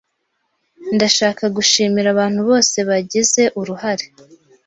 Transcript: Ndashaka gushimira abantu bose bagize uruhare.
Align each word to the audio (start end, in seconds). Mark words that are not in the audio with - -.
Ndashaka 0.95 1.43
gushimira 1.55 2.07
abantu 2.11 2.39
bose 2.49 2.77
bagize 2.89 3.43
uruhare. 3.59 4.05